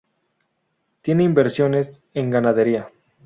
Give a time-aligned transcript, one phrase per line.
[1.03, 2.91] Tiene inversiones en ganadería.